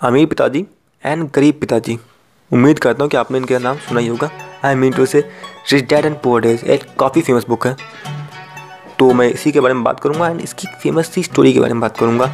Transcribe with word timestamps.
अमीर 0.00 0.26
पिताजी 0.26 0.64
एंड 1.04 1.22
गरीब 1.34 1.54
पिताजी। 1.60 1.98
उम्मीद 2.50 2.78
करता 2.78 3.02
हूँ 3.02 3.10
कि 3.10 3.16
आपने 3.16 3.38
इनका 3.38 3.58
नाम 3.58 3.76
सुना 3.78 4.00
ही 4.00 4.06
होगा। 4.08 4.30
I 4.64 4.74
mean 4.74 4.92
to 4.92 5.06
say 5.06 5.20
rich 5.72 5.88
dad 5.88 6.04
and 6.04 6.16
poor 6.22 6.40
days 6.42 6.64
एक 6.64 6.84
काफ़ी 7.00 7.22
फ़ेमस 7.22 7.46
बुक 7.48 7.66
है। 7.66 7.74
तो 8.98 9.12
मैं 9.12 9.28
इसी 9.30 9.52
के 9.52 9.60
बारे 9.60 9.74
में 9.74 9.82
बात 9.84 10.00
करूँगा 10.00 10.28
एंड 10.28 10.40
इसकी 10.40 10.68
फ़ेमस 10.82 11.10
सी 11.12 11.22
स्टोरी 11.22 11.52
के 11.52 11.60
बारे 11.60 11.72
में 11.72 11.80
बात 11.80 11.96
करूँगा, 11.98 12.30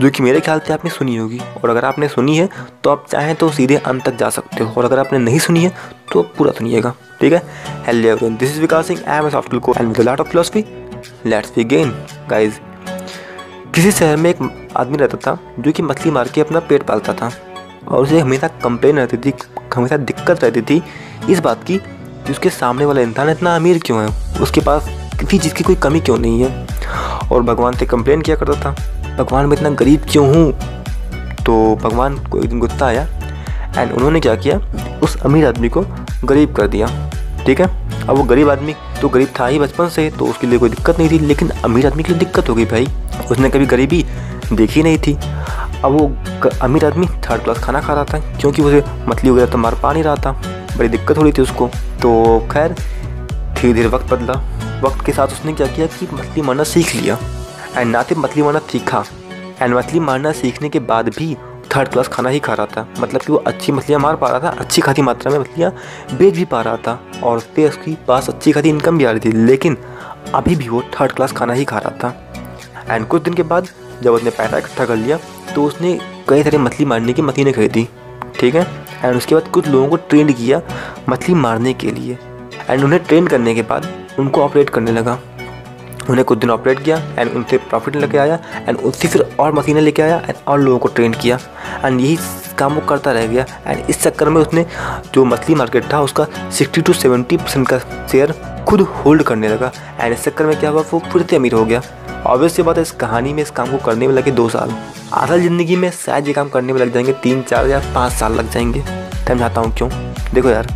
जो 0.00 0.10
कि 0.10 0.22
मेरे 0.22 0.40
ख्याल 0.40 0.60
से 0.66 0.72
आपने 0.72 0.90
सुनी 0.90 1.16
होगी। 1.16 1.40
और 1.62 1.70
अगर 1.70 1.84
आपने 1.84 2.08
सुनी 2.08 2.36
है 2.36 2.48
तो 2.84 2.90
आप 2.90 3.06
चाहें 3.10 3.34
तो 3.36 3.50
सीधे 3.52 3.76
अंत 3.76 4.04
तक 4.04 4.16
जा 4.16 4.30
सकते 4.30 4.64
हो। 4.64 4.72
और 4.72 4.84
अगर 4.84 4.98
आपने 4.98 5.18
नहीं 5.18 5.38
सुनी 5.38 5.64
है 5.64 5.72
तो 6.12 6.22
पूरा 6.38 6.52
सुनिएगा। 6.52 6.94
ठीक 7.20 7.32
है? 7.32 7.42
Hello 7.86 8.08
everyone 8.08 8.36
this 8.36 8.50
is 8.50 8.60
Vikas 8.60 8.86
Singh 8.86 9.04
I 9.08 9.18
am 9.18 9.28
software 9.30 9.60
को 9.60 9.74
and 9.78 9.96
with 9.96 10.06
lot 10.06 10.20
of 10.20 10.28
philosophy 10.28 10.64
let's 11.26 11.52
begin 11.56 11.94
guys 12.30 12.60
किसी 13.76 13.92
शहर 13.92 14.16
में 14.16 14.30
एक 14.30 14.68
आदमी 14.76 14.96
रहता 14.96 15.16
था, 15.16 15.38
जो 15.58 15.72
कि 15.72 15.82
मछली 15.82 16.10
मार 16.10 16.28
के 16.28 16.40
अपना 16.40 16.60
पेट 16.60 16.82
पालता 16.82 17.12
था। 17.12 17.30
और 17.88 18.02
उसे 18.02 18.20
हमेशा 18.20 18.48
कंप्लेन 18.48 18.96
रहती 18.96 19.16
थी, 19.16 19.32
हमेशा 19.74 19.96
दिक्कत 19.96 20.44
रहती 20.44 20.62
थी 20.62 20.82
इस 21.30 21.40
बात 21.40 21.64
की 21.64 21.78
कि 22.26 22.30
उसके 22.30 22.50
सामने 22.50 22.84
वाला 22.84 23.00
इंसान 23.00 23.30
इतना 23.30 23.56
अमीर 23.56 23.78
क्यों 23.78 24.08
है? 24.08 24.38
उसके 24.40 24.60
पास 24.60 25.10
किसी 25.20 25.38
चीज़ 25.38 25.54
की 25.54 25.64
कोई 25.64 25.74
कमी 25.74 26.00
क्यों 26.00 26.18
नहीं 26.18 26.42
है? 26.42 26.66
और 27.32 27.42
भगवान 27.42 27.72
से 27.72 27.86
कंप्लेन 27.86 28.22
किया 28.22 28.36
करता 28.36 28.60
था, 28.60 28.70
भगवान, 29.16 29.46
मैं 29.46 29.56
इतना 29.56 29.70
गरीब 29.70 30.06
क्यों 30.10 30.34
हूँ? 30.34 30.52
तो 31.46 31.76
भगवान 31.76 32.18
को 32.18 32.38
एक 32.38 32.48
दिन 32.48 32.58
गुस्सा 32.58 32.86
आया 32.86 33.08
एंड 33.78 33.92
उन्होंने 33.92 34.20
क्या 34.20 34.34
किया? 34.34 34.60
उस 35.02 35.22
अमीर 35.22 35.46
आदमी 35.46 35.68
को 35.68 35.84
गरीब 36.24 36.54
कर 36.54 36.66
दिया। 36.66 37.10
ठीक 37.46 37.60
है? 37.60 37.66
अब 38.02 38.16
वो 38.16 38.24
गरीब 38.24 38.50
आदमी 38.50 38.74
तो 39.00 39.08
गरीब 39.08 39.28
था 39.40 39.46
ही 39.46 39.58
बचपन 39.58 39.88
से 39.88 40.08
तो 40.10 40.26
उसके 40.26 40.46
लिए 40.46 40.58
कोई 40.58 40.70
दिक्कत 40.70 40.98
नहीं 40.98 41.10
थी, 41.10 41.18
लेकिन 41.18 41.48
अमीर 41.64 41.86
आदमी 41.86 42.02
के 42.02 42.12
लिए 42.12 42.18
दिक्कत 42.18 42.48
हो 42.48 42.54
गई 42.54 42.64
भाई। 42.64 42.86
उसने 43.30 43.50
कभी 43.50 43.66
गरीबी 43.66 44.04
देखी 44.52 44.82
नहीं 44.82 44.98
थी। 44.98 45.14
अब 45.84 45.92
वो 45.92 46.06
अमीर 46.62 46.84
आदमी 46.86 47.06
थर्ड 47.24 47.42
क्लास 47.42 47.58
खाना 47.58 47.80
खा 47.80 47.94
रहा 47.94 48.04
था, 48.04 48.18
क्योंकि 48.38 48.62
उसे 48.62 48.82
मछली 49.08 49.30
वगैरह 49.30 49.50
तो 49.52 49.58
मार 49.58 49.74
पा 49.74 49.92
नहीं 49.92 50.02
रहा 50.02 50.16
था। 50.16 50.32
बड़ी 50.76 50.88
दिक्कत 50.88 51.18
हो 51.18 51.22
रही 51.22 51.32
थी 51.32 51.42
उसको। 51.42 51.68
तो 52.02 52.38
खैर 52.52 52.72
धीरे 52.72 53.72
धीरे 53.72 53.88
वक्त 53.88 54.12
बदला। 54.12 54.34
वक्त 54.80 55.04
के 55.06 55.12
साथ 55.12 55.26
उसने 55.28 55.52
क्या 55.52 55.66
किया 55.66 55.86
कि 55.88 56.08
मछली 56.12 56.42
मारना 56.42 56.64
सीख 56.64 56.94
लिया। 56.94 57.18
एंड 57.76 57.90
ना 57.90 58.02
सिर्फ़ 58.02 58.20
मछली 58.20 58.42
मारना 58.42 58.60
सीखा, 58.70 59.04
एंड 59.62 59.74
मछली 59.74 60.00
मारना 60.00 60.32
सीखने 60.32 60.68
के 60.68 60.78
बाद 60.82 61.08
भी 61.08 61.36
थर्ड 61.76 61.88
क्लास 61.88 62.08
खाना 62.08 62.28
ही 62.28 62.38
खा 62.40 62.54
रहा 62.54 62.66
था। 62.66 62.86
मतलब 63.00 63.20
कि 63.20 63.32
वो 63.32 63.38
अच्छी 63.46 63.72
मछलियाँ 63.72 64.00
मार 64.00 64.16
पा 64.16 64.28
रहा 64.28 64.40
था, 64.40 64.56
अच्छी 64.58 64.82
खासी 64.82 65.02
मात्रा 65.02 65.32
में 65.32 65.38
मछलियाँ 65.38 65.72
बेच 66.12 66.34
भी 66.34 66.44
पा 66.44 66.60
रहा 66.62 66.76
था 66.76 67.00
और 67.24 67.40
फिर 67.54 67.68
उसकी 67.68 67.96
पास 68.08 68.28
अच्छी 68.28 68.52
खासी 68.52 68.68
इनकम 68.68 68.98
भी 68.98 69.04
आ 69.04 69.10
रही 69.10 69.20
थी। 69.20 69.32
लेकिन 69.36 69.76
अभी 70.34 70.56
भी 70.56 70.68
वो 70.68 70.82
थर्ड 70.94 71.12
क्लास 71.12 71.32
खाना 71.32 71.52
ही 71.52 71.64
खा 71.64 71.78
रहा 71.78 71.98
था। 71.98 72.14
एंड 72.90 73.06
कुछ 73.06 73.22
दिन 73.22 73.34
के 73.34 73.42
बाद 73.44 73.68
जब 74.02 74.12
उसने 74.12 74.30
पैसा 74.30 74.58
इकट्ठा 74.58 74.84
कर 74.84 74.96
लिया 74.96 75.18
तो 75.54 75.64
उसने 75.64 75.98
कई 76.28 76.42
सारी 76.42 76.58
मछली 76.58 76.86
मारने 76.86 77.12
की 77.12 77.22
मशीनें 77.22 77.52
खरीदी, 77.54 77.88
ठीक 78.40 78.54
है? 78.54 78.66
एंड 79.04 79.16
उसके 79.16 79.34
बाद 79.34 79.48
कुछ 79.48 79.68
लोगों 79.68 79.88
को 79.88 79.96
ट्रेंड 79.98 80.34
किया 80.36 80.60
मछली 81.08 81.34
मारने 81.36 81.72
के 81.74 81.90
लिए। 81.90 82.18
एंड 82.70 82.84
उन्हें 82.84 83.02
ट्रेन 83.04 83.26
करने 83.26 83.54
के 83.54 83.62
बाद 83.62 83.88
उनको 84.18 84.42
ऑपरेट 84.42 84.70
करने 84.70 84.92
लगा। 84.92 85.18
उन्हें 86.10 86.24
कुछ 86.24 86.38
दिन 86.38 86.50
ऑपरेट 86.50 86.82
किया 86.84 86.96
एंड 87.18 87.30
उनसे 87.30 87.58
प्रॉफिट 87.60 87.96
लेके 87.96 88.18
आया 88.18 88.38
एंड 88.58 88.76
उससे 88.78 89.08
फिर 89.08 89.22
और 89.40 89.52
मशीनें 89.54 89.80
लेके 89.80 90.02
आया 90.02 90.16
एंड 90.18 90.34
और 90.48 90.60
लोगों 90.60 90.78
को 90.78 90.88
ट्रेन 90.88 91.12
किया। 91.12 91.38
एंड 91.84 92.00
यही 92.00 92.18
काम 92.58 92.74
वो 92.74 92.80
करता 92.80 93.12
रह 93.12 93.26
गया। 93.26 93.44
एंड 93.66 93.90
इस 93.90 94.02
चक्कर 94.02 94.28
में 94.28 94.40
उसने 94.40 94.66
जो 95.14 95.24
मछली 95.24 95.54
मार्केट 95.54 95.92
था, 95.92 96.00
उसका 96.00 96.26
सिक्सटी 96.50 96.80
टू 96.80 96.92
सेवेंटी 96.92 97.36
परसेंट 97.36 97.68
का 97.68 97.78
शेयर 98.12 98.34
खुद 98.68 98.80
होल्ड 98.80 99.22
करने 99.22 99.48
लगा। 99.48 99.70
एंड 100.00 100.12
इस 100.12 100.24
चक्कर 100.24 100.46
में 100.46 100.58
क्या 100.60 100.70
हुआ, 100.70 100.84
वो 100.92 101.02
फिर 101.12 101.22
से 101.22 101.36
अमीर 101.36 101.54
हो 101.54 101.64
गया। 101.64 101.82
ऑब्वियस 102.26 102.60
बात 102.60 102.76
है, 102.76 102.82
इस 102.82 102.90
कहानी 102.92 103.32
में 103.32 103.42
इस 103.42 103.50
काम 103.50 103.70
को 103.70 103.78
करने 103.84 104.06
में 104.06 104.14
लगे 104.14 104.30
दो 104.30 104.48
साल। 104.48 104.74
असल 105.14 105.40
ज़िंदगी 105.40 105.76
में 105.76 105.90
शायद 105.90 106.28
ये 106.28 106.32
काम 106.32 106.48
करने 106.48 106.72
में 106.72 106.80
लग 106.80 106.92
जाएँगे, 106.94 107.12
तीन, 107.22 107.42
चार 107.42 107.66
या 107.66 107.78
पाँच 107.94 108.12
साल 108.12 108.34
लग 108.34 108.50
जाएँगे। 108.50 108.82
चाहता 109.28 109.60
हूँ 109.60 109.74
क्यों? 109.76 109.90
देखो 110.34 110.48
यार 110.48 110.66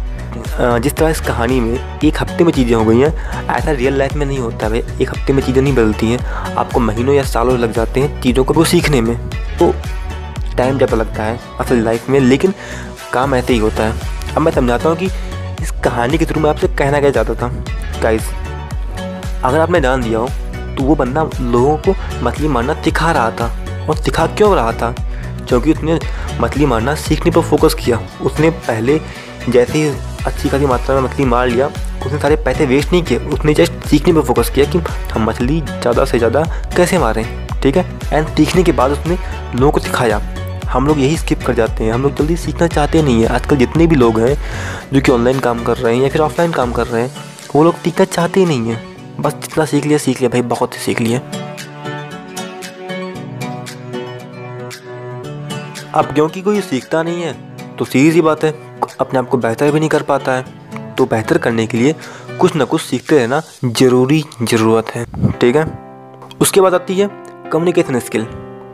जिस 0.80 0.94
तरह 0.96 1.08
इस 1.10 1.20
कहानी 1.20 1.60
में 1.60 1.98
एक 2.04 2.20
हफ़्ते 2.20 2.44
में 2.44 2.52
चीज़ें 2.52 2.74
हो 2.74 2.84
गई 2.84 2.98
हैं, 2.98 3.46
ऐसा 3.48 3.70
रियल 3.70 3.96
लाइफ 3.98 4.12
में 4.14 4.24
नहीं 4.26 4.38
होता 4.38 4.66
है 4.66 4.78
एक 4.78 5.10
हफ़्ते 5.10 5.32
में 5.32 5.42
चीज़ें 5.42 5.60
नहीं 5.62 5.74
बदलती 5.74 6.06
हैं। 6.06 6.54
आपको 6.54 6.80
महीनों 6.80 7.14
या 7.14 7.22
सालों 7.24 7.58
लग 7.58 7.72
जाते 7.72 8.00
हैं 8.00 8.20
चीज़ों 8.22 8.44
को 8.44 8.54
वो 8.54 8.64
सीखने 8.64 9.00
में। 9.00 9.16
तो 9.58 9.72
टाइम 10.56 10.76
ज़्यादा 10.76 10.96
लगता 10.96 11.22
है 11.22 11.38
असल 11.60 11.82
लाइफ 11.84 12.08
में, 12.10 12.18
लेकिन 12.20 12.54
काम 13.12 13.34
ऐसे 13.34 13.52
ही 13.52 13.58
होता 13.58 13.82
है। 13.82 14.34
अब 14.34 14.42
मैं 14.42 14.52
समझाता 14.52 14.88
हूँ 14.88 14.96
कि 14.96 15.06
इस 15.62 15.70
कहानी 15.84 16.18
के 16.18 16.26
थ्रू 16.26 16.40
मैं 16.40 16.50
आपसे 16.50 16.68
कहना 16.68 17.00
क्या 17.00 17.10
चाहता 17.10 17.34
था। 17.34 17.48
गाइस 18.02 18.30
अगर 19.44 19.58
आपने 19.58 19.80
जान 19.80 20.02
दिया 20.02 20.18
हो 20.18 20.28
तो 20.76 20.82
वो 20.84 20.94
बंदा 20.94 21.22
लोगों 21.42 21.76
को 21.78 21.94
मछली 22.24 22.48
मारना 22.48 22.74
सिखा 22.82 23.10
रहा 23.12 23.30
था। 23.30 23.86
और 23.88 23.96
सिखा 23.96 24.26
क्यों 24.28 24.54
रहा 24.54 24.72
था? 24.72 24.94
क्योंकि 25.48 25.72
उसने 25.72 25.98
मछली 26.40 26.66
मारना 26.66 26.94
सीखने 26.96 27.30
पर 27.30 27.42
फोकस 27.42 27.74
किया। 27.74 27.98
उसने 28.22 28.50
पहले 28.50 28.98
जैसे 29.48 29.78
ही 29.78 29.88
अच्छी 30.26 30.48
खासी 30.48 30.66
मात्रा 30.66 30.94
में 30.94 31.02
मछली 31.02 31.24
मार 31.24 31.48
लिया, 31.48 31.66
उसने 32.06 32.18
सारे 32.18 32.36
पैसे 32.44 32.66
वेस्ट 32.66 32.92
नहीं 32.92 33.02
किए। 33.02 33.18
उसने 33.28 33.54
जस्ट 33.54 33.86
सीखने 33.88 34.12
पर 34.12 34.22
फोकस 34.22 34.50
किया 34.54 34.66
कि 34.66 34.78
हम 35.12 35.24
मछली 35.24 35.60
ज़्यादा 35.60 36.04
से 36.04 36.18
ज़्यादा 36.18 36.42
कैसे 36.76 36.98
मारें, 36.98 37.24
ठीक 37.62 37.76
है? 37.76 37.84
एंड 38.12 38.28
सीखने 38.28 38.62
के 38.62 38.72
बाद 38.72 38.90
उसने 38.90 39.16
लोगों 39.54 39.72
को 39.72 39.80
सिखाया। 39.80 40.20
हम 40.70 40.86
लोग 40.86 40.98
यही 41.00 41.16
स्किप 41.16 41.42
कर 41.42 41.54
जाते 41.54 41.84
हैं। 41.84 41.92
हम 41.92 42.02
लोग 42.02 42.14
जल्दी 42.16 42.36
सीखना 42.36 42.66
चाहते 42.66 43.02
नहीं 43.02 43.22
हैं। 43.22 43.28
आजकल 43.28 43.56
जितने 43.56 43.86
भी 43.86 43.96
लोग 43.96 44.18
हैं, 44.20 44.36
जो 44.92 45.00
कि 45.00 45.12
ऑनलाइन 45.12 45.38
काम 45.40 45.62
कर 45.64 45.76
रहे 45.76 45.94
हैं 45.94 46.02
या 46.02 46.08
फिर 46.08 46.20
ऑफलाइन 46.20 46.52
काम 46.52 46.72
कर 46.72 46.86
रहे 46.86 47.02
हैं, 47.02 47.12
वो 47.54 47.64
लोग 47.64 47.74
सीखना 47.74 48.04
चाहते 48.06 48.40
ही 48.40 48.46
नहीं 48.46 48.68
हैं। 48.68 49.22
बस 49.22 49.34
जितना 49.34 49.64
सीख 49.64 49.86
लिया 49.86 49.98
सीख 49.98 50.20
लिया। 50.20 50.30
भाई, 50.30 50.42
बहुत 50.42 50.74
ही 50.74 50.80
सीख 50.80 51.00
लिया। 51.00 51.20
अब 55.94 56.12
क्योंकि 56.14 56.42
कोई 56.42 56.60
सीखता 56.60 57.02
नहीं 57.02 57.22
है 57.22 57.32
तो 57.76 57.84
सीधी 57.84 58.12
सी 58.12 58.20
बात 58.20 58.44
है, 58.44 58.50
अपने 59.00 59.18
आप 59.18 59.28
को 59.28 59.36
बेहतर 59.38 59.70
भी 59.70 59.80
नहीं 59.80 59.88
कर 59.88 60.02
पाता 60.02 60.32
है। 60.32 60.94
तो 60.94 61.04
बेहतर 61.06 61.38
करने 61.38 61.66
के 61.66 61.78
लिए 61.78 61.94
कुछ 62.40 62.54
ना 62.56 62.64
कुछ 62.64 62.80
सीखते 62.80 63.18
रहना 63.18 63.42
ज़रूरी 63.64 64.22
ज़रूरत 64.42 64.90
है। 64.90 65.04
ठीक 65.32 65.56
है? 65.56 65.64
उसके 66.40 66.60
बाद 66.60 66.74
आती 66.74 66.98
है 66.98 67.08
कम्युनिकेशन 67.52 67.98
स्किल 67.98 68.26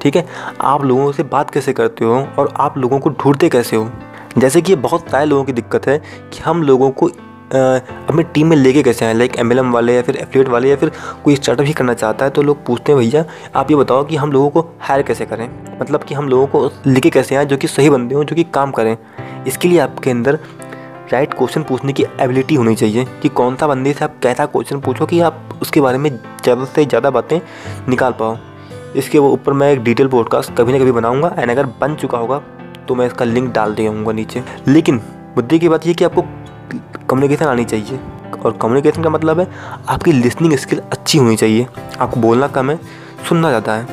ठीक 0.03 0.17
है? 0.17 0.27
आप 0.63 0.85
लोगों 0.85 1.11
से 1.13 1.23
बात 1.25 1.51
कैसे 1.51 1.73
करते 1.73 2.05
हो 2.05 2.17
और 2.39 2.53
आप 2.57 2.79
लोगों 2.79 2.99
को 2.99 3.11
ढूंढते 3.13 3.49
कैसे 3.49 3.77
हो? 3.77 3.91
जैसे 4.39 4.61
कि 4.63 4.73
ये 4.73 4.77
बहुत 4.79 5.11
सारे 5.11 5.27
लोगों 5.27 5.45
की 5.45 5.53
दिक्कत 5.53 5.87
है 5.89 5.99
कि 6.33 6.41
हम 6.45 6.63
लोगों 6.63 6.91
को 6.93 7.11
अपनी 7.47 8.23
टीम 8.25 8.47
में 8.47 8.57
लेके 8.57 8.83
कैसे 8.83 9.05
आए 9.07 9.15
लाइक 9.15 9.37
एमएलएम 9.39 9.71
वाले 9.73 9.95
या 9.95 10.03
फिर 10.03 10.17
एफिलेट 10.17 10.49
वाले 10.49 10.69
या 10.71 10.77
फिर 10.77 10.91
कोई 11.25 11.37
स्टार्टअप 11.37 11.67
ही 11.67 11.73
करना 11.73 11.95
चाहता 11.95 12.25
है 12.25 12.31
तो 12.31 12.43
लोग 12.43 12.65
पूछते 12.67 12.93
हैं, 12.93 12.99
भैया, 13.01 13.25
आप 13.57 13.71
ये 13.71 13.77
बताओ 13.77 14.05
कि 14.05 14.17
हम 14.17 14.33
लोगों 14.33 14.49
को 14.51 14.69
हायर 14.81 15.03
कैसे 15.03 15.27
करें? 15.27 15.49
मतलब 15.81 16.05
कि 16.05 16.15
हम 16.15 16.29
लोगों 16.29 16.47
को 16.47 16.71
लेके 16.87 17.11
कैसे 17.11 17.37
आएँ 17.37 17.47
जो 17.47 17.57
कि 17.57 17.69
सही 17.69 17.91
बंदे 17.91 18.15
हों, 18.15 18.25
जो 18.25 18.37
कि 18.37 18.45
काम 18.55 18.71
करें। 18.71 18.97
इसके 19.47 19.69
लिए 19.69 19.79
आपके 19.79 20.11
अंदर 20.11 20.39
राइट 21.13 21.35
क्वेश्चन 21.35 21.63
पूछने 21.63 21.93
की 21.93 22.05
एबिलिटी 22.21 22.55
होनी 22.55 22.75
चाहिए 22.75 23.05
कि 23.23 23.29
कौन 23.31 23.57
सा 23.57 23.67
बंदे 23.67 23.93
से 23.93 24.05
आप 24.05 24.19
कैसा 24.23 24.47
क्वेश्चन 24.47 24.81
पूछो 24.81 25.07
कि 25.07 25.21
आप 25.21 25.59
उसके 25.63 25.81
बारे 25.81 25.99
में 25.99 26.11
ज़्यादा 26.11 26.65
से 26.65 26.85
ज़्यादा 26.85 27.11
बातें 27.11 27.41
निकाल 27.89 28.13
पाओ। 28.13 28.37
इसके 28.97 29.19
ऊपर 29.19 29.53
मैं 29.53 29.71
एक 29.73 29.83
डिटेल 29.85 30.09
पॉडकास्ट 30.09 30.55
कभी 30.57 30.73
ना 30.73 30.79
कभी 30.79 30.93
बनाऊँगा 30.93 31.35
एंड 31.39 31.51
अगर 31.51 31.67
बन 31.81 31.95
चुका 31.95 32.19
होगा 32.19 32.39
तो 32.89 32.95
मैं 32.95 33.07
इसका 33.07 33.25
लिंक 33.25 33.53
डाल 33.55 33.75
दूँगा 33.75 34.13
नीचे। 34.13 34.43
लेकिन 34.69 35.01
मुद्दे 35.37 35.59
की 35.59 35.69
बात 35.69 35.87
ये 35.87 35.95
कि 35.95 36.05
आपको 36.05 36.23
कम्युनिकेशन 37.11 37.45
आनी 37.45 37.65
चाहिए, 37.65 37.99
और 38.37 38.57
कम्युनिकेशन 38.63 39.03
का 39.03 39.11
मतलब 39.11 39.41
है 39.41 39.49
आपकी 39.89 40.13
लिसनिंग 40.13 40.57
स्किल 40.57 40.79
अच्छी 40.83 41.19
होनी 41.19 41.37
चाहिए, 41.37 41.67
आपको 42.01 42.21
बोलना 42.21 42.49
कम 42.49 42.71
है, 42.71 42.79
सुनना 43.29 43.49
ज़्यादा 43.49 43.73
है, 43.73 43.87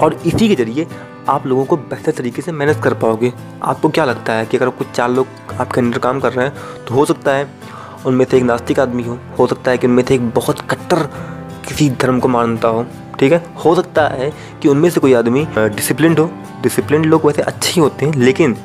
और 0.00 0.14
इसी 0.26 0.48
के 0.48 0.54
ज़रिए 0.54 0.86
आप 1.28 1.46
लोगों 1.46 1.64
को 1.64 1.76
बेहतर 1.76 2.12
तरीके 2.12 2.42
से 2.42 2.52
मैनेज 2.52 2.80
कर 2.82 2.94
पाओगे। 2.94 3.32
आपको 3.62 3.88
क्या 3.88 4.04
लगता 4.04 4.32
है 4.32 4.46
कि 4.46 4.56
अगर 4.56 4.68
कुछ 4.70 4.90
चार 4.90 5.10
लोग 5.10 5.26
आपके 5.60 5.80
अंदर 5.80 5.98
काम 5.98 6.20
कर 6.20 6.32
रहे 6.32 6.46
हैं 6.46 6.84
तो 6.86 6.94
हो 6.94 7.04
सकता 7.04 7.34
है 7.34 7.46
उनमें 8.06 8.24
से 8.24 8.36
एक 8.36 8.42
नास्तिक 8.42 8.80
आदमी 8.80 9.02
हो 9.02 9.18
हो 9.38 9.46
सकता 9.46 9.70
है 9.70 9.78
कि 9.78 9.86
उनमें 9.86 10.02
से 10.04 10.14
एक 10.14 10.28
बहुत 10.30 10.60
कट्टर 10.70 11.02
किसी 11.68 11.88
धर्म 11.92 12.18
को 12.20 12.28
मानता 12.28 12.68
हो। 12.68 12.86
ठीक 13.22 13.32
है? 13.32 13.42
हो 13.64 13.74
सकता 13.74 14.06
है 14.10 14.30
कि 14.62 14.68
उनमें 14.68 14.88
से 14.90 15.00
कोई 15.00 15.12
आदमी 15.14 15.46
डिसिप्लिन 15.56 16.16
हो। 16.18 16.24
डिसिप्लिन 16.62 17.04
लोग 17.04 17.26
वैसे 17.26 17.42
अच्छे 17.42 17.72
ही 17.72 17.80
होते 17.80 18.06
हैं, 18.06 18.14
लेकिन 18.14 18.56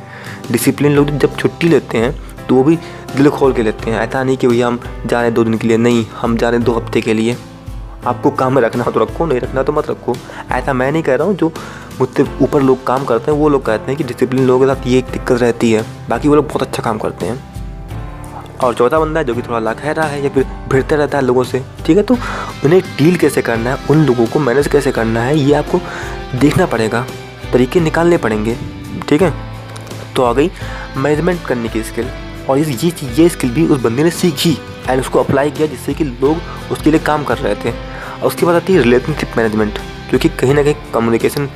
डिसिप्लिन 0.51 0.92
लोग 0.92 1.09
जब 1.09 1.36
छुट्टी 1.38 1.68
लेते 1.69 1.98
हैं 1.98 2.12
तो 2.48 2.56
वो 2.56 2.63
भी 2.63 2.75
दिल 3.15 3.30
खोल 3.30 3.54
के 3.54 3.63
लेते 3.63 3.92
हैं। 3.92 4.00
ऐसा 4.00 4.24
नहीं 4.24 4.38
कि 4.38 4.48
भैया 4.48 4.68
हम 4.68 4.80
जा 5.06 5.21
रहे 5.21 5.31
दो 5.31 5.44
दिन 5.44 5.57
के 5.57 5.68
लिए, 5.68 5.77
नहीं, 5.77 6.06
हम 6.21 6.38
जा 6.38 6.50
रहे 6.50 6.59
दो 6.59 6.74
हफ़्ते 6.74 7.01
के 7.01 7.13
लिए। 7.13 7.36
आपको 8.06 8.31
काम 8.31 8.56
में 8.56 8.62
रखना 8.62 8.83
तो 8.83 9.00
रखो, 9.00 9.25
नहीं 9.25 9.39
रखना 9.39 9.63
तो 9.63 9.74
मत 9.74 9.89
रखो। 9.89 10.15
ऐसा 10.51 10.74
मैं 10.74 10.92
नहीं 10.92 11.03
कह 11.03 11.15
रहा 11.15 11.27
हूँ, 11.27 11.36
जो 11.36 11.51
मुझसे 12.00 12.25
ऊपर 12.42 12.62
लोग 12.62 12.86
काम 12.88 13.06
करते 13.06 13.31
हैं, 13.31 13.38
वो 13.39 13.50
लोग 13.50 13.65
कहते 13.65 13.92
हैं 13.92 13.98
कि 13.98 14.03
डिसिप्लिन 14.03 14.48
लोगों 14.48 14.68
के 14.68 14.74
साथ 14.74 14.88
ये 14.88 14.98
एक 15.00 15.12
दिक्कत 15.12 15.42
रहती 15.42 15.71
है। 15.71 15.86
बाकी 16.10 16.30
वो 16.30 16.36
लोग 16.36 16.48
बहुत 16.48 16.62
अच्छा 16.62 16.83
काम 16.83 16.98
करते 16.98 17.25
हैं। 17.25 17.56
और 18.57 18.74
चौथा 18.74 19.00
बंदा 19.00 19.19
है 19.19 19.25
जो 19.25 19.33
कि 19.36 19.42
थोड़ा 19.42 19.59
लाखहरा 19.59 20.04
है, 20.04 20.24
या 20.24 20.30
फिर 20.30 20.44
भिड़ते 20.69 20.95
रहता 20.95 21.18
है 21.18 21.24
लोगों 21.25 21.44
से। 21.44 21.63
ठीक 21.86 21.98
है 21.98 22.04
तो 22.04 22.18
उन्हें 22.65 22.81
डील 22.98 23.15
कैसे 23.18 23.42
करना 23.42 23.69
है, 23.69 23.77
उन 23.89 24.06
लोगों 24.06 24.25
को 24.27 24.39
मैनेज 24.39 24.68
कैसे 24.68 24.92
करना 24.92 25.21
है, 25.21 25.38
ये 25.38 25.54
आपको 25.54 25.80
देखना 26.39 26.65
पड़ेगा, 26.65 27.06
तरीके 27.54 27.80
निकालने 27.80 28.18
पड़ेंगे। 28.18 28.57
ठीक 29.09 29.21
है 29.21 29.33
तो 30.15 30.24
आ 30.24 30.31
गई 30.33 30.50
मैनेजमेंट 30.98 31.45
करने 31.45 31.69
की 31.69 31.83
स्किल 31.83 32.07
और 32.50 32.57
इस, 32.57 32.83
ये 32.83 32.92
ये 33.15 33.30
स्किल 33.30 33.51
भी 33.51 33.68
उस 33.68 33.81
बंदे 33.81 34.04
ने 34.04 34.12
सीखी 34.12 34.57
एंड 34.89 35.00
उसको 35.01 35.19
अप्लाई 35.19 35.51
किया 35.51 35.68
जिससे 35.68 35.94
कि 35.94 36.03
लोग 36.03 36.71
उसके 36.71 36.92
लिए 36.92 37.00
काम 37.01 37.24
कर 37.24 37.38
रहे 37.38 37.56
थे। 37.56 37.71
और 37.71 38.27
उसके 38.27 38.45
बाद 38.45 38.56
आती 38.56 38.74
है 38.74 38.81
रिलेशनशिप 38.81 39.38
मैनेजमेंट 39.38 39.80
क्योंकि 40.10 40.30
कहीं 40.31 40.53
ना 40.53 40.63
कहीं 40.63 40.75
कम्युनिकेशन 40.94 41.50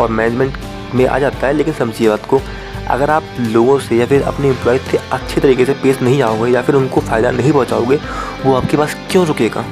और 0.00 0.10
मैनेजमेंट 0.10 0.56
में 0.94 1.06
आ 1.06 1.18
जाता 1.18 1.46
है, 1.46 1.52
लेकिन 1.52 1.74
समझिए 1.74 2.08
बात 2.08 2.26
को 2.26 2.40
अगर 2.86 3.10
आप 3.10 3.24
लोगों 3.40 3.78
से 3.78 3.96
या 3.96 4.06
फिर 4.06 4.22
अपने 4.22 4.48
एम्प्लॉय 4.48 4.78
से 4.80 4.98
अच्छे 5.12 5.40
तरीके 5.40 5.64
से 5.64 5.72
पेश 5.82 6.00
नहीं 6.02 6.22
आओगे 6.22 6.50
या 6.50 6.62
फिर 6.62 6.74
उनको 6.74 7.00
फ़ायदा 7.00 7.30
नहीं 7.30 7.52
पहुँचाओगे, 7.52 7.96
वो 8.44 8.54
आपके 8.54 8.76
पास 8.76 8.96
क्यों 9.10 9.26
रुकेगा? 9.26 9.64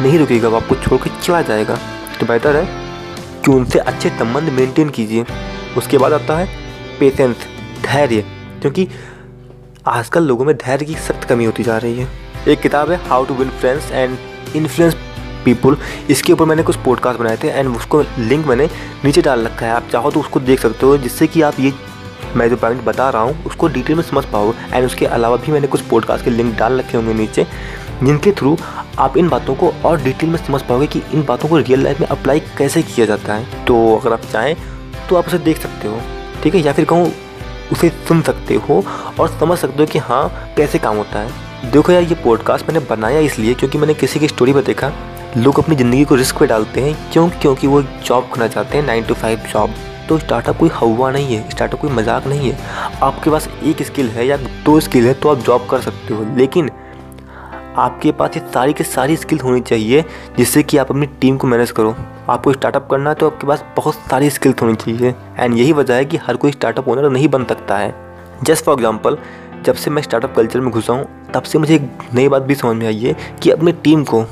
नहीं 0.00 0.18
रुकेगा, 0.18 0.48
वो 0.48 0.56
आपको 0.56 0.74
छोड़ 0.74 1.00
कर 1.00 1.20
चला 1.22 1.42
जाएगा। 1.42 1.78
तो 2.20 2.26
बेहतर 2.26 2.56
है 2.56 2.66
कि 3.44 3.50
उनसे 3.50 3.78
अच्छे 3.78 4.08
संबंध 4.08 4.48
मेंटेन 4.50 4.88
कीजिए। 4.90 5.24
उसके 5.76 5.98
बाद 5.98 6.12
आता 6.12 6.36
है 6.36 6.46
पेशेंस 6.98 7.36
धैर्य, 7.82 8.24
क्योंकि 8.60 8.88
आजकल 9.88 10.24
लोगों 10.24 10.44
में 10.44 10.54
धैर्य 10.56 10.84
की 10.84 10.94
सख्त 10.96 11.24
कमी 11.24 11.44
होती 11.44 11.62
जा 11.62 11.78
रही 11.78 11.98
है। 11.98 12.08
एक 12.48 12.60
किताब 12.60 12.90
है 12.90 13.00
how 13.08 13.24
to 13.24 13.34
win 13.34 13.48
friends 13.50 13.90
and 13.92 14.16
influence 14.56 14.94
people 15.44 15.76
इसके 16.10 16.32
ऊपर 16.32 16.44
मैंने 16.44 16.62
कुछ 16.62 16.76
पॉडकास्ट 16.76 17.18
बनाए 17.18 17.36
थे 17.36 17.48
एंड 17.48 17.76
उसको 17.76 18.00
लिंक 18.18 18.46
मैंने 18.46 18.68
नीचे 19.04 19.22
डाल 19.22 19.46
रखा 19.46 19.66
है। 19.66 19.72
आप 19.72 19.88
चाहो 19.92 20.10
तो 20.10 20.20
उसको 20.20 20.40
देख 20.40 20.60
सकते 20.60 20.86
हो, 20.86 20.96
जिससे 20.98 21.26
कि 21.26 21.42
आप 21.42 21.60
ये 21.60 21.72
मैं 22.36 22.48
जो 22.50 22.56
पॉइंट 22.56 22.82
बता 22.84 23.08
रहा 23.10 23.22
हूँ, 23.22 23.44
उसको 23.44 23.68
डिटेल 23.68 23.96
में 23.96 24.02
समझ 24.02 24.24
पाओ 24.24 24.52
एंड 24.72 24.86
उसके 24.86 25.06
अलावा 25.08 25.36
भी 25.36 25.52
मैंने 25.52 25.66
कुछ 25.66 25.80
पॉडकास्ट 25.80 26.24
के 26.24 26.30
लिंक 26.30 26.54
डाल 26.58 26.78
रखे 26.78 26.96
होंगे 26.96 27.14
नीचे, 27.14 27.46
जिनके 28.02 28.32
थ्रू 28.32 28.56
आप 28.98 29.16
इन 29.16 29.28
बातों 29.28 29.54
को 29.54 29.72
और 29.84 30.00
डिटेल 30.02 30.30
में 30.30 30.38
समझ 30.38 30.62
पाओगे 30.62 30.86
कि 30.86 31.02
इन 31.14 31.24
बातों 31.24 31.48
को 31.48 31.58
रियल 31.58 31.82
लाइफ 31.84 32.00
में 32.00 32.06
अप्लाई 32.08 32.40
कैसे 32.58 32.82
किया 32.82 33.06
जाता 33.06 33.34
है। 33.34 33.64
तो 33.64 33.96
अगर 33.96 34.12
आप 34.12 34.24
चाहें 34.32 34.56
तो 35.08 35.16
आप 35.16 35.26
उसे 35.26 35.38
देख 35.40 35.58
सकते 35.58 35.88
हो, 35.88 36.00
ठीक 36.42 36.54
है? 36.54 36.60
या 36.60 36.72
फिर 36.72 36.84
कहूँ, 36.84 37.12
उसे 37.72 37.88
सुन 38.08 38.22
सकते 38.22 38.54
हो 38.68 38.82
और 39.20 39.28
समझ 39.30 39.58
सकते 39.58 39.82
हो 39.82 39.86
कि 39.86 39.98
हाँ 40.00 40.54
कैसे 40.56 40.78
काम 40.78 40.96
होता 40.96 41.18
है। 41.18 41.70
देखो 41.70 41.92
यार, 41.92 42.02
ये 42.02 42.14
पॉडकास्ट 42.14 42.68
मैंने 42.68 42.80
बनाया 42.90 43.20
इसलिए 43.20 43.54
क्योंकि 43.54 43.78
मैंने 43.78 43.94
किसी 43.94 44.20
की 44.20 44.28
स्टोरी 44.28 44.52
पर 44.52 44.62
देखा। 44.62 44.92
लोग 45.36 45.58
अपनी 45.58 45.76
ज़िंदगी 45.76 46.04
को 46.04 46.14
रिस्क 46.14 46.38
पे 46.38 46.46
डालते 46.46 46.80
हैं, 46.80 46.96
क्यों? 47.12 47.28
क्योंकि 47.32 47.66
वो 47.66 47.82
जॉब 47.82 48.28
करना 48.32 48.48
चाहते 48.48 48.78
हैं 48.78 48.84
नाइन 48.86 49.04
टू 49.04 49.14
फाइव 49.14 49.42
जॉब 49.52 49.74
तो 50.12 50.18
स्टार्टअप 50.18 50.56
कोई 50.58 50.70
हवा 50.74 51.10
नहीं 51.10 51.36
है 51.36 51.48
स्टार्टअप 51.50 51.80
कोई 51.80 51.90
मज़ाक 51.90 52.26
नहीं 52.26 52.50
है। 52.50 52.98
आपके 53.02 53.30
पास 53.30 53.48
एक 53.64 53.82
स्किल 53.82 54.08
है 54.08 54.26
या 54.26 54.36
दो 54.36 54.78
स्किल 54.80 55.06
है 55.06 55.14
तो 55.14 55.28
आप 55.28 55.38
जॉब 55.40 55.66
कर 55.70 55.80
सकते 55.80 56.14
हो, 56.14 56.24
लेकिन 56.36 56.70
आपके 57.76 58.12
पास 58.12 58.36
ये 58.36 58.42
सारी 58.46 58.72
की 58.72 58.84
सारी 58.84 59.16
स्किल 59.16 59.38
होनी 59.40 59.60
चाहिए 59.62 60.04
जिससे 60.36 60.62
कि 60.62 60.78
आप 60.78 60.90
अपनी 60.90 61.06
टीम 61.20 61.36
को 61.36 61.46
मैनेज 61.46 61.70
करो। 61.70 61.94
आपको 62.28 62.52
स्टार्टअप 62.52 62.88
करना 62.90 63.10
है 63.10 63.16
तो 63.16 63.26
आपके 63.26 63.46
पास 63.46 63.64
बहुत 63.76 63.94
सारी 64.10 64.30
स्किल्स 64.30 64.62
होनी 64.62 64.74
चाहिए 64.76 65.14
एंड 65.38 65.56
यही 65.56 65.72
वजह 65.72 65.94
है 65.94 66.04
कि 66.04 66.16
हर 66.18 66.36
कोई 66.36 66.52
स्टार्टअप 66.52 66.88
ओनर 66.88 67.08
नहीं 67.10 67.28
बन 67.28 67.44
सकता 67.44 67.78
है। 67.78 67.94
जस्ट 68.44 68.64
फॉर 68.64 68.74
एग्ज़ाम्पल 68.74 69.18
जब 69.64 69.74
से 69.74 69.90
मैं 69.90 70.02
स्टार्टअप 70.02 70.34
कल्चर 70.36 70.60
में 70.60 70.70
घुसा 70.70 70.92
हूँ, 70.92 71.06
तब 71.34 71.42
से 71.42 71.58
मुझे 71.58 71.74
एक 71.74 71.88
नई 72.14 72.28
बात 72.28 72.42
भी 72.42 72.54
समझ 72.54 72.76
में 72.76 72.86
आई 72.86 72.98
है 72.98 73.16
कि 73.42 73.50
अपनी 73.50 73.72
टीम 73.74 74.04
को 74.04 74.24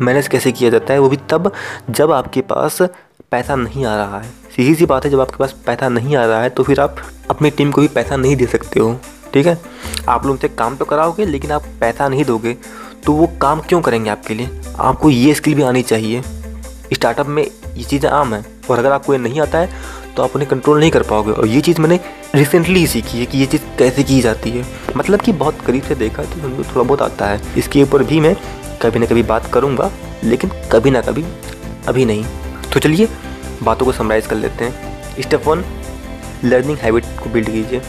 मैनेज 0.00 0.28
कैसे 0.28 0.52
किया 0.52 0.70
जाता 0.70 0.92
है, 0.92 0.98
वो 0.98 1.08
भी 1.08 1.16
तब 1.30 1.52
जब 1.90 2.12
आपके 2.12 2.40
पास 2.42 2.80
पैसा 3.32 3.54
नहीं 3.56 3.84
आ 3.84 3.96
रहा 3.96 4.20
है। 4.20 4.30
सीधी 4.56 4.74
सी 4.74 4.86
बात 4.86 5.04
है, 5.04 5.10
जब 5.10 5.20
आपके 5.20 5.36
पास 5.36 5.54
पैसा 5.66 5.88
नहीं 5.88 6.16
आ 6.16 6.24
रहा 6.24 6.42
है 6.42 6.50
तो 6.50 6.62
फिर 6.62 6.80
आप 6.80 6.96
अपनी 7.30 7.50
टीम 7.50 7.70
को 7.70 7.80
भी 7.80 7.88
पैसा 7.90 8.16
नहीं 8.16 8.36
दे 8.36 8.46
सकते 8.46 8.80
हो, 8.80 8.98
ठीक 9.34 9.46
है? 9.46 9.58
आप 10.08 10.26
लोग 10.26 10.32
उनसे 10.32 10.48
काम 10.50 10.76
तो 10.76 10.84
कराओगे, 10.84 11.24
लेकिन 11.26 11.50
आप 11.52 11.64
पैसा 11.80 12.08
नहीं 12.08 12.24
दोगे 12.24 12.56
तो 13.06 13.12
वो 13.12 13.26
काम 13.40 13.60
क्यों 13.60 13.80
करेंगे 13.80 14.10
आपके 14.10 14.34
लिए? 14.34 14.48
आपको 14.78 15.10
ये 15.10 15.34
स्किल 15.34 15.54
भी 15.54 15.62
आनी 15.62 15.82
चाहिए। 15.82 16.22
स्टार्टअप 16.92 17.26
में 17.26 17.42
ये 17.42 17.84
चीज़ें 17.84 18.08
आम 18.10 18.34
है, 18.34 18.44
और 18.70 18.78
अगर 18.78 18.92
आपको 18.92 19.12
ये 19.12 19.18
नहीं 19.18 19.40
आता 19.40 19.58
है 19.58 19.94
तो 20.16 20.22
आप 20.22 20.34
उन्हें 20.34 20.48
कंट्रोल 20.50 20.78
नहीं 20.80 20.90
कर 20.90 21.02
पाओगे। 21.02 21.32
और 21.32 21.46
ये 21.46 21.60
चीज़ 21.60 21.80
मैंने 21.80 21.98
रिसेंटली 22.34 22.86
सीखी 22.86 23.18
है 23.18 23.26
कि 23.26 23.38
ये 23.38 23.46
चीज़ 23.46 23.62
कैसे 23.78 24.02
की 24.02 24.20
जाती 24.20 24.50
है। 24.50 24.64
मतलब 24.96 25.20
कि 25.20 25.32
बहुत 25.34 25.60
करीब 25.66 25.82
से 25.82 25.94
देखा 25.94 26.22
तो 26.24 26.48
मुझे 26.48 26.62
थोड़ा 26.64 26.82
बहुत 26.82 27.02
आता 27.02 27.26
है। 27.26 27.40
इसके 27.58 27.82
ऊपर 27.82 28.02
भी 28.02 28.20
मैं 28.20 28.34
कभी 28.82 28.98
ना 28.98 29.06
कभी 29.06 29.22
बात 29.22 29.46
करूँगा, 29.52 29.90
लेकिन 30.24 30.50
कभी 30.72 30.90
ना 30.90 31.00
कभी 31.00 31.24
अभी 31.88 32.04
नहीं। 32.04 32.24
तो 32.72 32.80
चलिए, 32.80 33.08
बातों 33.62 33.86
को 33.86 33.92
समराइज़ 33.92 34.28
कर 34.28 34.36
लेते 34.36 34.64
हैं। 34.64 35.22
स्टेप 35.22 35.46
वन 35.48 35.64
लर्निंग 36.44 36.78
हैबिट 36.78 37.04
को 37.22 37.30
बिल्ड 37.30 37.50
कीजिए। 37.50 37.80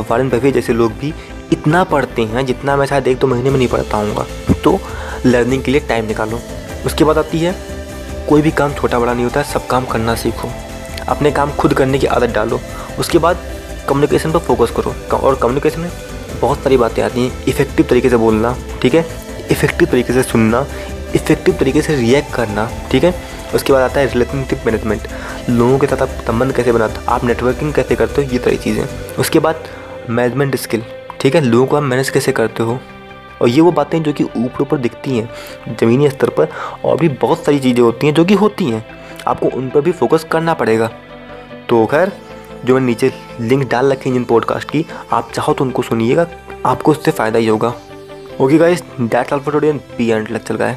वारन 0.00 0.28
बफे 0.28 0.52
जैसे 0.52 0.72
लोग 0.72 0.92
भी 0.92 1.12
इतना 1.52 1.82
पढ़ते 1.84 2.22
हैं, 2.22 2.44
जितना 2.46 2.76
मैं 2.76 2.86
शायद 2.86 3.08
एक 3.08 3.18
दो 3.18 3.26
महीने 3.26 3.50
में 3.50 3.56
नहीं 3.56 3.68
पढ़ 3.68 3.82
पाऊँगा 3.82 4.26
तो 4.64 4.78
लर्निंग 5.26 5.62
के 5.62 5.70
लिए 5.70 5.80
टाइम 5.80 6.06
निकालो। 6.06 6.40
उसके 6.86 7.04
बाद 7.04 7.18
आती 7.18 7.38
है, 7.38 7.54
कोई 8.28 8.42
भी 8.42 8.50
काम 8.50 8.74
छोटा 8.74 8.98
बड़ा 8.98 9.12
नहीं 9.12 9.24
होता, 9.24 9.42
सब 9.42 9.66
काम 9.66 9.84
करना 9.84 10.14
सीखो। 10.14 10.48
अपने 11.08 11.30
काम 11.30 11.50
खुद 11.52 11.74
करने 11.74 11.98
की 11.98 12.06
आदत 12.06 12.34
डालो। 12.34 12.60
उसके 12.98 13.18
बाद 13.18 13.38
कम्युनिकेशन 13.88 14.32
पर 14.32 14.38
फोकस 14.38 14.72
करो। 14.76 14.94
और 15.16 15.34
कम्युनिकेशन 15.34 15.80
में 15.80 15.90
बहुत 16.40 16.62
सारी 16.62 16.76
बातें 16.76 17.02
आती 17.02 17.24
हैं। 17.24 17.44
इफ़ेक्टिव 17.44 17.86
तरीके 17.90 18.10
से 18.10 18.16
बोलना, 18.16 18.56
ठीक 18.82 18.94
है? 18.94 19.06
इफ़ेक्टिव 19.52 19.88
तरीके 19.88 20.12
से 20.12 20.22
सुनना 20.22 20.66
इफ़ेक्टिव 21.14 21.54
तरीके 21.54 21.82
से 21.82 21.96
रिएक्ट 21.96 22.34
करना, 22.34 22.70
ठीक 22.90 23.04
है? 23.04 23.14
उसके 23.54 23.72
बाद 23.72 23.82
आता 23.82 24.00
है 24.00 24.06
रिलेशनशिप 24.06 24.62
मैनेजमेंट 24.66 25.08
लोगों 25.50 25.78
के 25.78 25.86
साथ 25.86 26.02
आप 26.02 26.08
संबंध 26.08 26.52
कैसे 26.52 26.72
बनाते 26.72 26.94
हो? 26.94 27.12
आप 27.12 27.24
नेटवर्किंग 27.24 27.74
कैसे 27.74 27.96
करते 27.96 28.22
हो? 28.22 28.32
ये 28.32 28.38
सारी 28.38 28.56
चीज़ें। 28.56 28.84
उसके 29.18 29.38
बाद 29.38 29.64
मैनेजमेंट 30.10 30.56
स्किल 30.56 30.84
ठीक 31.20 31.34
है? 31.34 31.40
लोगों 31.40 31.66
को 31.66 31.76
आप 31.76 31.82
मैनेज 31.82 32.10
कैसे 32.10 32.32
करते 32.32 32.62
हो? 32.62 32.80
और 33.42 33.48
ये 33.48 33.60
वो 33.60 33.72
बातें 33.72 34.02
जो 34.02 34.12
कि 34.12 34.24
ऊपर 34.24 34.62
ऊपर 34.62 34.76
दिखती 34.76 35.18
हैं, 35.18 35.30
ज़मीनी 35.80 36.08
स्तर 36.10 36.28
पर, 36.28 36.48
और 36.84 36.96
भी 36.96 37.08
बहुत 37.08 37.44
सारी 37.44 37.58
चीज़ें 37.58 37.82
होती 37.82 38.06
हैं 38.06 38.14
जो 38.14 38.24
कि 38.24 38.34
होती 38.34 38.64
हैं। 38.64 38.86
आपको 39.26 39.46
उन 39.46 39.68
पर 39.68 39.80
भी 39.80 39.92
फोकस 39.92 40.24
करना 40.24 40.54
पड़ेगा। 40.54 40.90
तो 41.68 41.86
खैर, 41.86 42.12
जो 42.64 42.74
मैं 42.74 42.80
नीचे 42.80 43.12
लिंक 43.40 43.70
डाल 43.70 43.92
रखी 43.92 44.10
हैं 44.10 44.16
जिन 44.16 44.24
पॉडकास्ट 44.24 44.70
की, 44.70 44.86
आप 45.12 45.32
चाहो 45.32 45.52
तो 45.52 45.64
उनको 45.64 45.82
सुनिएगा, 45.82 46.26
आपको 46.66 46.90
उससे 46.90 47.10
फ़ायदा 47.10 47.38
ही 47.38 47.46
होगा। 47.46 47.74
Okay 48.40 48.58
guys 48.58 48.82
that's 49.00 49.32
all 49.32 49.40
for 49.40 49.52
today 49.52 49.68
and 49.68 49.80
B 49.96 50.08
and 50.10 50.28
लग 50.30 50.42
चल 50.42 50.56
गए 50.56 50.70